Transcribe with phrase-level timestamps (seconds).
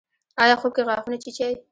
[0.41, 1.53] ایا خوب کې غاښونه چیچئ؟